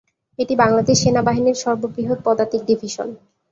এটি 0.39 0.53
বাংলাদেশ 0.55 0.97
সেনাবাহিনীর 1.03 1.57
সর্ববৃহৎ 1.63 2.19
পদাতিক 2.25 2.61
ডিভিশন। 2.67 3.09